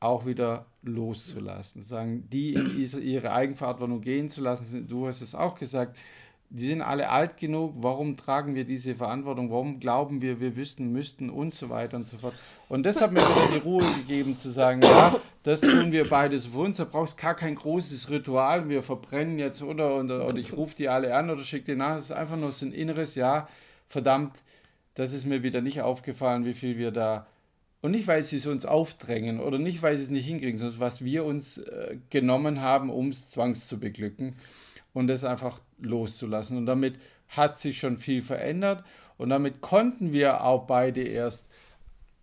auch 0.00 0.26
wieder 0.26 0.66
loszulassen. 0.82 1.80
Sagen, 1.80 2.28
die 2.30 2.52
in 2.52 2.78
ihre 3.02 3.32
Eigenverantwortung 3.32 4.02
gehen 4.02 4.28
zu 4.28 4.42
lassen. 4.42 4.86
Du 4.86 5.06
hast 5.06 5.22
es 5.22 5.34
auch 5.34 5.58
gesagt, 5.58 5.96
die 6.52 6.66
sind 6.66 6.82
alle 6.82 7.10
alt 7.10 7.36
genug, 7.36 7.74
warum 7.76 8.16
tragen 8.16 8.56
wir 8.56 8.64
diese 8.64 8.96
Verantwortung, 8.96 9.50
warum 9.52 9.78
glauben 9.78 10.20
wir, 10.20 10.40
wir 10.40 10.56
wüssten, 10.56 10.90
müssten 10.90 11.30
und 11.30 11.54
so 11.54 11.70
weiter 11.70 11.96
und 11.96 12.08
so 12.08 12.18
fort. 12.18 12.34
Und 12.68 12.84
das 12.84 13.00
hat 13.00 13.12
mir 13.12 13.20
wieder 13.20 13.54
die 13.54 13.58
Ruhe 13.58 13.84
gegeben 13.94 14.36
zu 14.36 14.50
sagen, 14.50 14.82
ja, 14.82 15.14
das 15.44 15.60
tun 15.60 15.92
wir 15.92 16.08
beides 16.08 16.46
für 16.46 16.58
uns, 16.58 16.78
da 16.78 16.84
brauchst 16.84 17.16
gar 17.16 17.36
kein 17.36 17.54
großes 17.54 18.10
Ritual, 18.10 18.68
wir 18.68 18.82
verbrennen 18.82 19.38
jetzt 19.38 19.62
oder, 19.62 19.96
oder, 19.96 20.26
oder 20.26 20.38
ich 20.38 20.52
rufe 20.52 20.74
die 20.74 20.88
alle 20.88 21.14
an 21.14 21.30
oder 21.30 21.42
schicke 21.42 21.72
die 21.72 21.76
nach, 21.76 21.96
es 21.96 22.06
ist 22.06 22.12
einfach 22.12 22.36
nur 22.36 22.50
so 22.50 22.66
ein 22.66 22.72
inneres, 22.72 23.14
ja, 23.14 23.48
verdammt, 23.86 24.42
das 24.94 25.12
ist 25.12 25.26
mir 25.26 25.44
wieder 25.44 25.60
nicht 25.60 25.82
aufgefallen, 25.82 26.44
wie 26.44 26.54
viel 26.54 26.76
wir 26.78 26.90
da, 26.90 27.28
und 27.80 27.92
nicht, 27.92 28.08
weil 28.08 28.24
sie 28.24 28.36
es 28.36 28.46
uns 28.46 28.66
aufdrängen 28.66 29.38
oder 29.38 29.58
nicht, 29.58 29.82
weil 29.82 29.96
sie 29.96 30.02
es 30.02 30.10
nicht 30.10 30.26
hinkriegen, 30.26 30.58
sondern 30.58 30.80
was 30.80 31.02
wir 31.04 31.24
uns 31.24 31.58
äh, 31.58 31.96
genommen 32.10 32.60
haben, 32.60 32.90
um 32.90 33.08
es 33.08 33.30
zwangs 33.30 33.68
zu 33.68 33.78
beglücken 33.78 34.34
und 34.92 35.06
das 35.06 35.24
einfach 35.24 35.60
loszulassen. 35.78 36.56
Und 36.56 36.66
damit 36.66 36.98
hat 37.28 37.58
sich 37.58 37.78
schon 37.78 37.98
viel 37.98 38.22
verändert 38.22 38.84
und 39.16 39.30
damit 39.30 39.60
konnten 39.60 40.12
wir 40.12 40.44
auch 40.44 40.66
beide 40.66 41.02
erst 41.02 41.46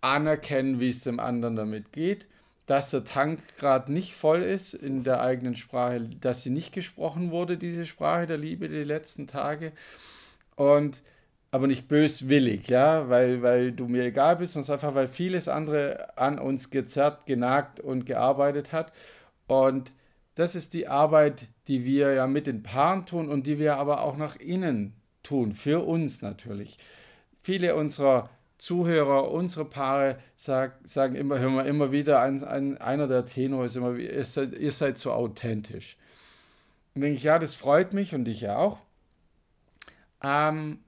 anerkennen, 0.00 0.80
wie 0.80 0.90
es 0.90 1.04
dem 1.04 1.20
anderen 1.20 1.56
damit 1.56 1.92
geht, 1.92 2.26
dass 2.66 2.90
der 2.90 3.04
Tank 3.04 3.40
gerade 3.56 3.92
nicht 3.92 4.14
voll 4.14 4.42
ist 4.42 4.74
in 4.74 5.02
der 5.04 5.20
eigenen 5.20 5.56
Sprache, 5.56 6.00
dass 6.20 6.42
sie 6.42 6.50
nicht 6.50 6.72
gesprochen 6.72 7.30
wurde, 7.30 7.56
diese 7.56 7.86
Sprache 7.86 8.26
der 8.26 8.36
Liebe 8.36 8.68
die 8.68 8.84
letzten 8.84 9.26
Tage. 9.26 9.72
Und 10.56 11.02
aber 11.50 11.66
nicht 11.66 11.88
böswillig, 11.88 12.68
ja, 12.68 13.08
weil, 13.08 13.42
weil 13.42 13.72
du 13.72 13.88
mir 13.88 14.04
egal 14.04 14.36
bist, 14.36 14.52
sondern 14.52 14.72
einfach, 14.72 14.94
weil 14.94 15.08
vieles 15.08 15.48
andere 15.48 16.18
an 16.18 16.38
uns 16.38 16.70
gezerrt, 16.70 17.26
genagt 17.26 17.80
und 17.80 18.04
gearbeitet 18.04 18.72
hat. 18.72 18.92
Und 19.46 19.92
das 20.38 20.54
ist 20.54 20.72
die 20.72 20.86
Arbeit, 20.86 21.48
die 21.66 21.84
wir 21.84 22.12
ja 22.12 22.28
mit 22.28 22.46
den 22.46 22.62
Paaren 22.62 23.06
tun 23.06 23.28
und 23.28 23.48
die 23.48 23.58
wir 23.58 23.76
aber 23.76 24.02
auch 24.02 24.16
nach 24.16 24.36
innen 24.36 24.94
tun, 25.24 25.52
für 25.52 25.84
uns 25.84 26.22
natürlich. 26.22 26.78
Viele 27.42 27.74
unserer 27.74 28.30
Zuhörer, 28.56 29.32
unsere 29.32 29.64
Paare 29.64 30.20
sag, 30.36 30.78
sagen 30.84 31.16
immer, 31.16 31.40
hören 31.40 31.56
wir 31.56 31.64
immer 31.64 31.90
wieder, 31.90 32.20
ein, 32.20 32.44
ein, 32.44 32.78
einer 32.78 33.08
der 33.08 33.26
Tenor 33.26 33.64
ist 33.64 33.74
immer, 33.74 33.96
ihr 33.96 34.24
seid, 34.24 34.56
ihr 34.56 34.70
seid 34.70 34.96
so 34.96 35.10
authentisch. 35.10 35.96
Und 36.94 37.00
denke 37.00 37.16
ich, 37.16 37.24
ja, 37.24 37.40
das 37.40 37.56
freut 37.56 37.92
mich 37.92 38.14
und 38.14 38.28
ich 38.28 38.48
auch. 38.48 38.78
Ähm, 40.22 40.78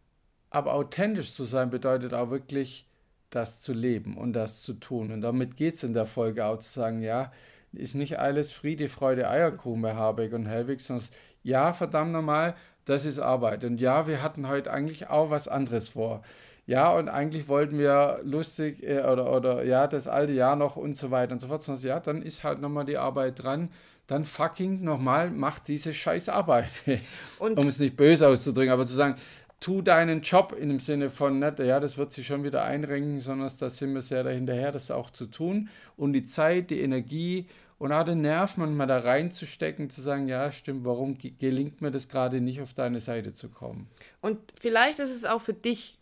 aber 0.50 0.74
authentisch 0.74 1.32
zu 1.34 1.42
sein 1.42 1.70
bedeutet 1.70 2.14
auch 2.14 2.30
wirklich, 2.30 2.86
das 3.30 3.60
zu 3.60 3.72
leben 3.72 4.16
und 4.16 4.32
das 4.32 4.62
zu 4.62 4.74
tun. 4.74 5.10
Und 5.10 5.22
damit 5.22 5.56
geht 5.56 5.74
es 5.74 5.82
in 5.82 5.92
der 5.92 6.06
Folge 6.06 6.44
auch 6.44 6.60
zu 6.60 6.72
sagen, 6.72 7.02
ja, 7.02 7.32
ist 7.72 7.94
nicht 7.94 8.18
alles 8.18 8.52
Friede, 8.52 8.88
Freude, 8.88 9.28
Eierkuchen 9.28 9.82
bei 9.82 9.94
Habeck 9.94 10.32
und 10.32 10.46
Helwig, 10.46 10.80
sondern 10.80 11.06
ja, 11.42 11.72
verdammt 11.72 12.12
nochmal, 12.12 12.54
das 12.84 13.04
ist 13.04 13.18
Arbeit. 13.18 13.64
Und 13.64 13.80
ja, 13.80 14.06
wir 14.06 14.22
hatten 14.22 14.48
heute 14.48 14.72
eigentlich 14.72 15.08
auch 15.08 15.30
was 15.30 15.48
anderes 15.48 15.90
vor. 15.90 16.22
Ja, 16.66 16.92
und 16.92 17.08
eigentlich 17.08 17.48
wollten 17.48 17.78
wir 17.78 18.20
lustig 18.22 18.82
äh, 18.82 19.00
oder, 19.00 19.34
oder 19.34 19.64
ja, 19.64 19.86
das 19.86 20.06
alte 20.06 20.32
Jahr 20.32 20.56
noch 20.56 20.76
und 20.76 20.96
so 20.96 21.10
weiter 21.10 21.32
und 21.32 21.40
so 21.40 21.48
fort. 21.48 21.62
Sondern 21.62 21.84
ja, 21.84 22.00
dann 22.00 22.22
ist 22.22 22.44
halt 22.44 22.60
nochmal 22.60 22.84
die 22.84 22.96
Arbeit 22.96 23.42
dran. 23.42 23.70
Dann 24.06 24.24
fucking 24.24 24.82
nochmal, 24.82 25.30
macht 25.30 25.68
diese 25.68 25.94
scheiß 25.94 26.28
Arbeit. 26.28 26.70
um 27.38 27.66
es 27.66 27.78
nicht 27.78 27.96
böse 27.96 28.26
auszudrücken, 28.28 28.72
aber 28.72 28.86
zu 28.86 28.94
sagen, 28.94 29.16
tu 29.60 29.82
deinen 29.82 30.22
Job 30.22 30.56
in 30.58 30.70
dem 30.70 30.80
Sinne 30.80 31.10
von, 31.10 31.38
nicht, 31.38 31.58
ja, 31.58 31.78
das 31.78 31.98
wird 31.98 32.12
sich 32.12 32.26
schon 32.26 32.44
wieder 32.44 32.64
einrenken, 32.64 33.20
sondern 33.20 33.50
da 33.58 33.68
sind 33.68 33.92
wir 33.92 34.00
sehr 34.00 34.24
dahinterher, 34.24 34.72
das 34.72 34.90
auch 34.90 35.10
zu 35.10 35.26
tun 35.26 35.68
und 35.96 36.14
die 36.14 36.24
Zeit, 36.24 36.70
die 36.70 36.80
Energie 36.80 37.46
und 37.78 37.92
auch 37.92 38.04
den 38.04 38.22
Nerv 38.22 38.56
manchmal 38.56 38.86
da 38.86 38.98
reinzustecken, 38.98 39.90
zu 39.90 40.00
sagen, 40.00 40.28
ja, 40.28 40.50
stimmt, 40.50 40.84
warum 40.84 41.16
gelingt 41.38 41.80
mir 41.82 41.90
das 41.90 42.08
gerade 42.08 42.40
nicht, 42.40 42.60
auf 42.62 42.72
deine 42.72 43.00
Seite 43.00 43.34
zu 43.34 43.50
kommen? 43.50 43.88
Und 44.22 44.38
vielleicht 44.58 44.98
ist 44.98 45.10
es 45.10 45.24
auch 45.24 45.40
für 45.40 45.54
dich 45.54 45.98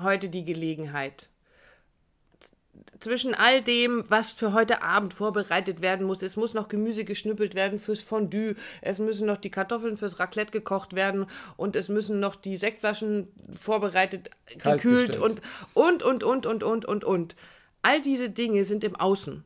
heute 0.00 0.28
die 0.28 0.44
Gelegenheit, 0.44 1.29
zwischen 2.98 3.34
all 3.34 3.62
dem, 3.62 4.04
was 4.08 4.30
für 4.30 4.52
heute 4.52 4.82
Abend 4.82 5.14
vorbereitet 5.14 5.80
werden 5.80 6.06
muss, 6.06 6.22
es 6.22 6.36
muss 6.36 6.54
noch 6.54 6.68
Gemüse 6.68 7.04
geschnippelt 7.04 7.54
werden 7.54 7.78
fürs 7.78 8.02
Fondue, 8.02 8.56
es 8.82 8.98
müssen 8.98 9.26
noch 9.26 9.38
die 9.38 9.50
Kartoffeln 9.50 9.96
fürs 9.96 10.18
Raclette 10.18 10.52
gekocht 10.52 10.94
werden 10.94 11.26
und 11.56 11.76
es 11.76 11.88
müssen 11.88 12.20
noch 12.20 12.36
die 12.36 12.56
Sektflaschen 12.56 13.28
vorbereitet, 13.58 14.30
Kalt 14.58 14.82
gekühlt 14.82 15.16
und, 15.16 15.40
und, 15.74 16.02
und, 16.02 16.22
und, 16.24 16.46
und, 16.46 16.62
und, 16.62 16.84
und, 16.84 17.04
und. 17.04 17.36
All 17.82 18.02
diese 18.02 18.28
Dinge 18.30 18.64
sind 18.64 18.84
im 18.84 18.96
Außen. 18.96 19.44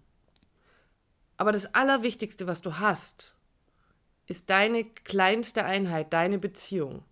Aber 1.36 1.52
das 1.52 1.74
Allerwichtigste, 1.74 2.46
was 2.46 2.60
du 2.60 2.78
hast, 2.78 3.34
ist 4.26 4.50
deine 4.50 4.84
kleinste 4.84 5.64
Einheit, 5.64 6.12
deine 6.12 6.38
Beziehung. 6.38 7.04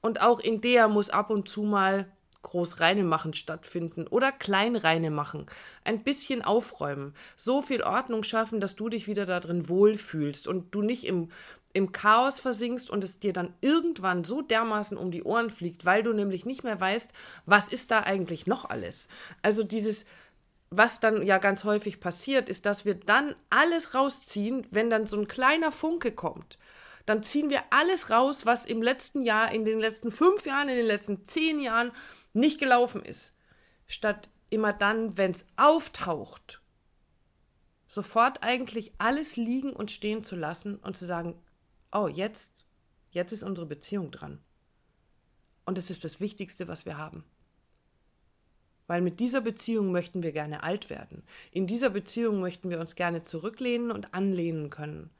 Und 0.00 0.20
auch 0.20 0.40
in 0.40 0.60
der 0.60 0.88
muss 0.88 1.10
ab 1.10 1.30
und 1.30 1.48
zu 1.48 1.62
mal 1.62 2.10
groß 2.44 2.78
machen 3.02 3.34
stattfinden 3.34 4.06
oder 4.06 4.30
klein 4.30 4.80
machen, 5.12 5.46
ein 5.82 6.04
bisschen 6.04 6.42
aufräumen, 6.42 7.14
so 7.36 7.60
viel 7.60 7.82
Ordnung 7.82 8.22
schaffen, 8.22 8.60
dass 8.60 8.76
du 8.76 8.88
dich 8.88 9.08
wieder 9.08 9.26
darin 9.26 9.68
wohlfühlst 9.68 10.46
und 10.46 10.72
du 10.72 10.82
nicht 10.82 11.04
im, 11.04 11.30
im 11.72 11.90
Chaos 11.90 12.38
versinkst 12.38 12.88
und 12.88 13.02
es 13.02 13.18
dir 13.18 13.32
dann 13.32 13.52
irgendwann 13.60 14.22
so 14.22 14.42
dermaßen 14.42 14.96
um 14.96 15.10
die 15.10 15.24
Ohren 15.24 15.50
fliegt, 15.50 15.84
weil 15.84 16.04
du 16.04 16.12
nämlich 16.12 16.46
nicht 16.46 16.62
mehr 16.62 16.80
weißt, 16.80 17.10
was 17.46 17.68
ist 17.68 17.90
da 17.90 18.00
eigentlich 18.00 18.46
noch 18.46 18.64
alles. 18.64 19.08
Also 19.42 19.64
dieses, 19.64 20.04
was 20.70 21.00
dann 21.00 21.26
ja 21.26 21.38
ganz 21.38 21.64
häufig 21.64 21.98
passiert, 21.98 22.48
ist, 22.48 22.66
dass 22.66 22.84
wir 22.84 22.94
dann 22.94 23.34
alles 23.50 23.94
rausziehen, 23.94 24.66
wenn 24.70 24.88
dann 24.88 25.06
so 25.06 25.18
ein 25.18 25.26
kleiner 25.26 25.72
Funke 25.72 26.12
kommt. 26.12 26.58
Dann 27.06 27.22
ziehen 27.22 27.50
wir 27.50 27.62
alles 27.70 28.08
raus, 28.10 28.46
was 28.46 28.64
im 28.64 28.80
letzten 28.80 29.22
Jahr, 29.22 29.52
in 29.52 29.64
den 29.64 29.78
letzten 29.78 30.10
fünf 30.10 30.46
Jahren, 30.46 30.68
in 30.68 30.76
den 30.76 30.86
letzten 30.86 31.26
zehn 31.26 31.60
Jahren 31.60 31.92
nicht 32.34 32.58
gelaufen 32.58 33.02
ist, 33.02 33.34
statt 33.86 34.28
immer 34.50 34.72
dann, 34.72 35.16
wenn 35.16 35.30
es 35.30 35.46
auftaucht, 35.56 36.60
sofort 37.88 38.42
eigentlich 38.42 38.92
alles 38.98 39.36
liegen 39.36 39.72
und 39.72 39.90
stehen 39.90 40.24
zu 40.24 40.36
lassen 40.36 40.76
und 40.76 40.96
zu 40.96 41.06
sagen, 41.06 41.40
oh, 41.92 42.08
jetzt, 42.08 42.66
jetzt 43.10 43.32
ist 43.32 43.42
unsere 43.42 43.66
Beziehung 43.66 44.10
dran. 44.10 44.40
Und 45.64 45.78
es 45.78 45.90
ist 45.90 46.04
das 46.04 46.20
Wichtigste, 46.20 46.68
was 46.68 46.84
wir 46.84 46.98
haben. 46.98 47.24
Weil 48.86 49.00
mit 49.00 49.18
dieser 49.20 49.40
Beziehung 49.40 49.92
möchten 49.92 50.22
wir 50.22 50.32
gerne 50.32 50.62
alt 50.62 50.90
werden. 50.90 51.22
In 51.50 51.66
dieser 51.66 51.88
Beziehung 51.88 52.40
möchten 52.40 52.68
wir 52.68 52.80
uns 52.80 52.96
gerne 52.96 53.24
zurücklehnen 53.24 53.90
und 53.90 54.12
anlehnen 54.12 54.68
können. 54.68 55.10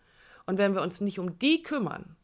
Und 0.45 0.59
wenn 0.59 0.75
wir 0.75 0.83
uns 0.83 1.01
nicht 1.01 1.19
um 1.19 1.39
die 1.39 1.63
kümmern, 1.63 2.17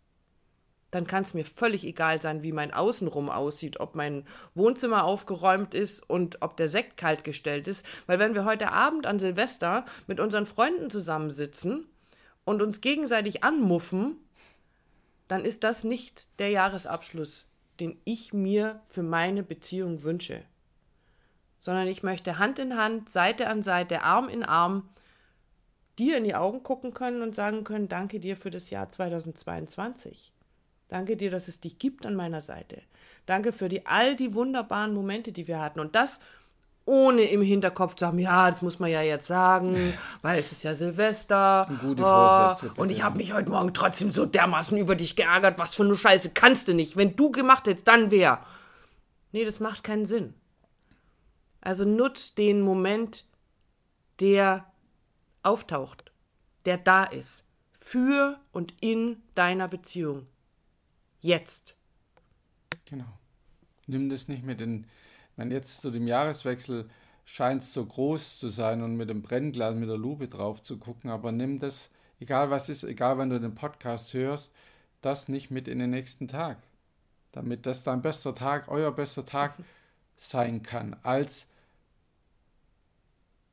dann 0.91 1.07
kann 1.07 1.23
es 1.23 1.35
mir 1.35 1.45
völlig 1.45 1.85
egal 1.85 2.21
sein, 2.21 2.43
wie 2.43 2.53
mein 2.53 2.73
Außenrum 2.73 3.31
aussieht, 3.31 3.79
ob 3.81 3.95
mein 3.95 4.25
Wohnzimmer 4.55 5.05
aufgeräumt 5.05 5.75
ist 5.75 6.09
und 6.09 6.43
ob 6.43 6.57
der 6.57 6.69
Sekt 6.69 6.97
kalt 6.97 7.25
gestellt 7.25 7.69
ist. 7.69 7.87
Weil 8.07 8.19
wenn 8.19 8.35
wir 8.35 8.45
heute 8.45 8.73
Abend 8.73 9.07
an 9.07 9.19
Silvester 9.19 9.85
mit 10.07 10.19
unseren 10.19 10.47
Freunden 10.47 10.91
zusammensitzen 10.91 11.87
und 12.45 12.63
uns 12.63 12.81
gegenseitig 12.81 13.45
anmuffen, 13.45 14.17
dann 15.29 15.45
ist 15.45 15.63
das 15.63 15.85
nicht 15.85 16.27
der 16.41 16.51
Jahresabschluss, 16.51 17.47
den 17.79 18.01
ich 18.05 18.33
mir 18.33 18.81
für 18.89 19.05
meine 19.05 19.45
Beziehung 19.45 20.03
wünsche. 20.03 20.43
Sondern 21.61 21.87
ich 21.87 22.03
möchte 22.03 22.39
Hand 22.39 22.59
in 22.59 22.77
Hand, 22.77 23.09
Seite 23.09 23.47
an 23.47 23.63
Seite, 23.63 24.03
Arm 24.03 24.29
in 24.29 24.43
Arm 24.43 24.89
dir 25.99 26.17
in 26.17 26.25
die 26.25 26.35
Augen 26.35 26.63
gucken 26.63 26.95
können 26.95 27.23
und 27.23 27.35
sagen 27.35 27.63
können, 27.63 27.89
danke 27.89 28.19
dir 28.19 28.37
für 28.37 28.51
das 28.51 28.71
Jahr 28.71 28.89
2022. 28.89 30.33
Danke 30.91 31.17
dir, 31.17 31.31
dass 31.31 31.47
es 31.47 31.61
dich 31.61 31.79
gibt 31.79 32.05
an 32.05 32.17
meiner 32.17 32.41
Seite. 32.41 32.83
Danke 33.25 33.53
für 33.53 33.69
die, 33.69 33.87
all 33.87 34.17
die 34.17 34.35
wunderbaren 34.35 34.93
Momente, 34.93 35.31
die 35.31 35.47
wir 35.47 35.61
hatten. 35.61 35.79
Und 35.79 35.95
das 35.95 36.19
ohne 36.85 37.23
im 37.23 37.43
Hinterkopf 37.43 37.95
zu 37.95 38.07
haben, 38.07 38.19
ja, 38.19 38.51
das 38.51 38.61
muss 38.61 38.81
man 38.81 38.91
ja 38.91 39.01
jetzt 39.01 39.29
sagen, 39.29 39.95
weil 40.23 40.41
es 40.41 40.51
ist 40.51 40.65
ja 40.65 40.75
Silvester. 40.75 41.69
Gute 41.81 42.03
Vorsätze. 42.03 42.73
Oh, 42.77 42.83
und 42.83 42.91
ich 42.91 43.05
habe 43.05 43.19
mich 43.19 43.33
heute 43.33 43.51
Morgen 43.51 43.73
trotzdem 43.73 44.11
so 44.11 44.27
dermaßen 44.27 44.77
über 44.77 44.97
dich 44.97 45.15
geärgert. 45.15 45.61
Was 45.61 45.77
für 45.77 45.85
eine 45.85 45.95
Scheiße 45.95 46.31
kannst 46.31 46.67
du 46.67 46.75
nicht. 46.75 46.97
Wenn 46.97 47.15
du 47.15 47.31
gemacht 47.31 47.69
hättest, 47.69 47.87
dann 47.87 48.11
wer? 48.11 48.45
Nee, 49.31 49.45
das 49.45 49.61
macht 49.61 49.85
keinen 49.85 50.07
Sinn. 50.07 50.35
Also 51.61 51.85
nutz 51.85 52.35
den 52.35 52.63
Moment, 52.63 53.27
der 54.19 54.65
auftaucht, 55.45 56.11
der 56.65 56.79
da 56.79 57.05
ist, 57.05 57.45
für 57.79 58.41
und 58.51 58.75
in 58.81 59.23
deiner 59.37 59.69
Beziehung. 59.69 60.27
Jetzt. 61.21 61.77
Genau. 62.87 63.19
Nimm 63.87 64.09
das 64.09 64.29
nicht 64.29 64.45
mit 64.45 64.61
in, 64.61 64.87
wenn 65.37 65.51
jetzt 65.51 65.81
zu 65.81 65.91
dem 65.91 66.07
Jahreswechsel 66.07 66.89
scheint 67.25 67.63
es 67.63 67.73
so 67.73 67.87
groß 67.87 68.39
zu 68.39 68.49
sein 68.49 68.83
und 68.83 68.97
mit 68.97 69.09
dem 69.09 69.23
Brennglas, 69.23 69.75
mit 69.75 69.89
der 69.89 69.97
Lupe 69.97 70.29
drauf 70.29 70.63
zu 70.63 70.79
gucken, 70.79 71.11
aber 71.11 71.31
nimm 71.31 71.59
das, 71.61 71.91
egal 72.19 72.51
was 72.51 72.69
ist, 72.69 72.83
egal 72.83 73.19
wenn 73.19 73.31
du 73.31 73.39
den 73.39 73.55
Podcast 73.55 74.15
hörst, 74.15 74.53
das 75.01 75.29
nicht 75.29 75.51
mit 75.51 75.69
in 75.69 75.79
den 75.79 75.91
nächsten 75.91 76.29
Tag. 76.29 76.59
Damit 77.33 77.67
das 77.67 77.85
dein 77.85 78.03
bester 78.03 78.35
Tag, 78.35 78.69
euer 78.69 78.93
bester 78.93 79.25
Tag 79.25 79.55
sein 80.17 80.63
kann 80.63 80.97
als 81.03 81.47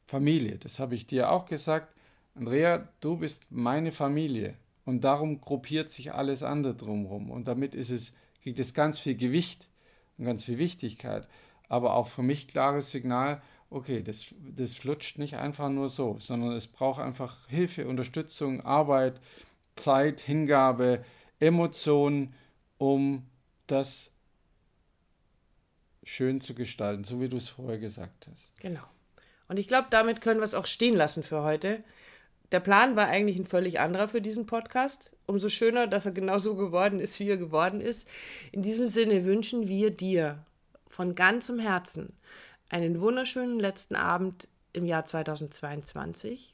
Familie. 0.06 0.58
Das 0.58 0.80
habe 0.80 0.96
ich 0.96 1.06
dir 1.06 1.32
auch 1.32 1.46
gesagt. 1.46 1.94
Andrea, 2.34 2.88
du 3.02 3.18
bist 3.18 3.44
meine 3.50 3.92
Familie. 3.92 4.56
Und 4.88 5.04
darum 5.04 5.42
gruppiert 5.42 5.92
sich 5.92 6.14
alles 6.14 6.44
andere 6.44 6.74
drumherum. 6.74 7.30
Und 7.30 7.50
damit 7.50 7.76
ist 7.76 7.90
es, 7.90 8.14
kriegt 8.42 8.58
es 8.58 8.74
ganz 8.74 8.98
viel 8.98 9.18
Gewicht 9.18 9.68
und 10.18 10.24
ganz 10.24 10.46
viel 10.46 10.58
Wichtigkeit. 10.58 11.28
Aber 11.68 11.94
auch 11.94 12.08
für 12.08 12.24
mich 12.24 12.48
klares 12.48 12.90
Signal, 12.92 13.42
okay, 13.70 14.02
das, 14.02 14.34
das 14.40 14.76
flutscht 14.76 15.18
nicht 15.18 15.36
einfach 15.36 15.68
nur 15.68 15.90
so, 15.90 16.16
sondern 16.22 16.54
es 16.54 16.68
braucht 16.68 17.02
einfach 17.02 17.50
Hilfe, 17.50 17.86
Unterstützung, 17.86 18.62
Arbeit, 18.62 19.20
Zeit, 19.76 20.22
Hingabe, 20.22 21.04
Emotionen, 21.42 22.34
um 22.78 23.26
das 23.68 24.10
schön 26.06 26.40
zu 26.40 26.56
gestalten, 26.56 27.04
so 27.04 27.20
wie 27.20 27.28
du 27.28 27.36
es 27.36 27.50
vorher 27.50 27.78
gesagt 27.78 28.26
hast. 28.32 28.58
Genau. 28.62 28.88
Und 29.50 29.60
ich 29.60 29.68
glaube, 29.68 29.88
damit 29.90 30.22
können 30.22 30.40
wir 30.40 30.46
es 30.46 30.54
auch 30.54 30.66
stehen 30.66 30.96
lassen 30.96 31.24
für 31.24 31.44
heute 31.44 31.84
der 32.52 32.60
Plan 32.60 32.96
war 32.96 33.08
eigentlich 33.08 33.38
ein 33.38 33.46
völlig 33.46 33.80
anderer 33.80 34.08
für 34.08 34.22
diesen 34.22 34.46
Podcast. 34.46 35.12
Umso 35.26 35.50
schöner, 35.50 35.88
dass 35.88 36.06
er 36.06 36.14
genauso 36.14 36.56
geworden 36.56 37.00
ist, 37.00 37.20
wie 37.20 37.30
er 37.30 37.38
geworden 37.38 37.82
ist. 37.82 38.08
In 38.52 38.62
diesem 38.62 38.86
Sinne 38.86 39.26
wünschen 39.26 39.68
wir 39.68 39.92
dir 39.92 40.46
von 40.88 41.16
ganzem 41.16 41.60
Herzen 41.60 42.14
einen 42.70 43.02
wunderschönen 43.02 43.60
letzten 43.60 43.96
Abend 43.96 44.48
im 44.74 44.86
Jahr 44.86 45.06
2022. 45.06 46.54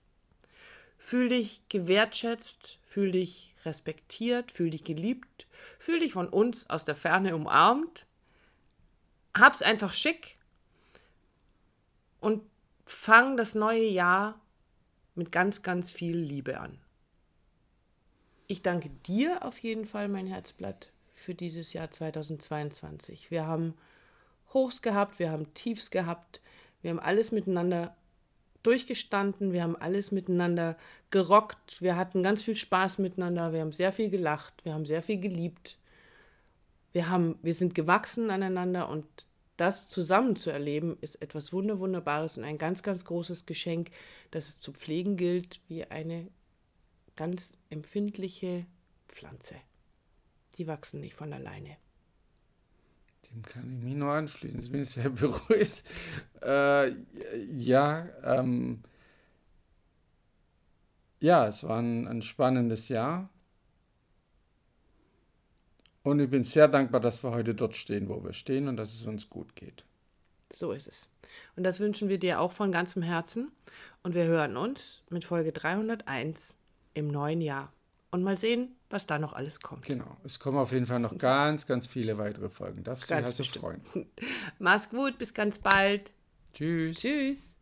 Fühl 0.97 1.29
dich 1.29 1.61
gewertschätzt, 1.69 2.79
fühl 2.83 3.11
dich 3.11 3.53
respektiert, 3.65 4.51
fühl 4.51 4.71
dich 4.71 4.83
geliebt, 4.83 5.47
fühl 5.77 5.99
dich 5.99 6.13
von 6.13 6.27
uns 6.27 6.69
aus 6.69 6.85
der 6.85 6.95
Ferne 6.95 7.35
umarmt. 7.35 8.07
Hab's 9.37 9.61
einfach 9.61 9.93
schick 9.93 10.37
und 12.19 12.41
fang 12.85 13.37
das 13.37 13.53
neue 13.55 13.85
Jahr 13.85 14.39
mit 15.15 15.31
ganz, 15.31 15.61
ganz 15.61 15.91
viel 15.91 16.17
Liebe 16.17 16.59
an. 16.59 16.77
Ich 18.47 18.61
danke 18.61 18.89
dir 19.07 19.45
auf 19.45 19.57
jeden 19.59 19.85
Fall, 19.85 20.07
mein 20.07 20.27
Herzblatt, 20.27 20.91
für 21.13 21.33
dieses 21.33 21.73
Jahr 21.73 21.89
2022. 21.89 23.31
Wir 23.31 23.47
haben 23.47 23.73
Hochs 24.53 24.81
gehabt, 24.81 25.19
wir 25.19 25.31
haben 25.31 25.53
Tiefs 25.53 25.91
gehabt, 25.91 26.41
wir 26.81 26.91
haben 26.91 26.99
alles 26.99 27.31
miteinander 27.31 27.95
durchgestanden, 28.61 29.51
wir 29.53 29.63
haben 29.63 29.75
alles 29.75 30.11
miteinander 30.11 30.77
gerockt, 31.09 31.81
wir 31.81 31.95
hatten 31.95 32.23
ganz 32.23 32.41
viel 32.41 32.55
Spaß 32.55 32.97
miteinander, 32.97 33.53
wir 33.53 33.61
haben 33.61 33.71
sehr 33.71 33.91
viel 33.91 34.09
gelacht, 34.09 34.65
wir 34.65 34.73
haben 34.73 34.85
sehr 34.85 35.03
viel 35.03 35.19
geliebt. 35.19 35.77
Wir, 36.91 37.09
haben, 37.09 37.39
wir 37.41 37.55
sind 37.55 37.73
gewachsen 37.73 38.29
aneinander 38.29 38.87
und 38.87 39.05
das 39.57 39.87
zusammen 39.87 40.35
zu 40.35 40.49
erleben, 40.49 40.97
ist 41.01 41.21
etwas 41.21 41.53
Wunder 41.53 41.79
Wunderbares 41.79 42.37
und 42.37 42.43
ein 42.43 42.57
ganz, 42.57 42.83
ganz 42.83 43.05
großes 43.05 43.45
Geschenk, 43.45 43.91
das 44.31 44.49
es 44.49 44.59
zu 44.59 44.73
pflegen 44.73 45.15
gilt 45.15 45.61
wie 45.67 45.85
eine 45.85 46.27
ganz 47.15 47.57
empfindliche 47.69 48.65
Pflanze. 49.07 49.55
Die 50.57 50.67
wachsen 50.67 51.01
nicht 51.01 51.15
von 51.15 51.33
alleine. 51.33 51.77
Dem 53.31 53.43
kann 53.43 53.77
ich 53.77 53.83
mich 53.83 53.95
nur 53.95 54.11
anschließen. 54.11 54.59
Jetzt 54.59 54.71
bin 54.71 54.81
ich 54.81 54.89
sehr 54.89 55.09
beruhigt. 55.09 55.83
Äh, 56.41 56.91
ja, 57.55 58.07
ähm, 58.23 58.83
ja, 61.19 61.47
es 61.47 61.63
war 61.63 61.79
ein, 61.79 62.07
ein 62.07 62.21
spannendes 62.21 62.89
Jahr. 62.89 63.29
Und 66.03 66.19
ich 66.19 66.29
bin 66.29 66.43
sehr 66.43 66.67
dankbar, 66.67 66.99
dass 66.99 67.23
wir 67.23 67.31
heute 67.31 67.55
dort 67.55 67.75
stehen, 67.75 68.09
wo 68.09 68.23
wir 68.23 68.33
stehen 68.33 68.67
und 68.67 68.77
dass 68.77 68.93
es 68.93 69.05
uns 69.05 69.29
gut 69.29 69.55
geht. 69.55 69.85
So 70.51 70.71
ist 70.71 70.87
es. 70.87 71.09
Und 71.55 71.63
das 71.63 71.79
wünschen 71.79 72.09
wir 72.09 72.19
dir 72.19 72.39
auch 72.39 72.51
von 72.51 72.71
ganzem 72.71 73.01
Herzen. 73.01 73.51
Und 74.03 74.13
wir 74.13 74.25
hören 74.25 74.57
uns 74.57 75.01
mit 75.09 75.25
Folge 75.25 75.51
301 75.51 76.57
im 76.93 77.07
neuen 77.07 77.41
Jahr. 77.41 77.73
Und 78.11 78.21
mal 78.21 78.37
sehen, 78.37 78.75
was 78.91 79.07
da 79.07 79.17
noch 79.17 79.33
alles 79.33 79.59
kommt. 79.61 79.85
Genau. 79.85 80.17
Es 80.23 80.39
kommen 80.39 80.59
auf 80.59 80.71
jeden 80.71 80.85
Fall 80.85 80.99
noch 80.99 81.17
ganz, 81.17 81.65
ganz 81.65 81.87
viele 81.87 82.19
weitere 82.19 82.49
Folgen. 82.49 82.83
Darf 82.83 83.03
sich 83.03 83.15
also 83.15 83.43
freuen. 83.43 83.81
Mach's 84.59 84.89
gut, 84.89 85.17
bis 85.17 85.33
ganz 85.33 85.57
bald. 85.57 86.13
Tschüss. 86.53 86.99
Tschüss. 86.99 87.52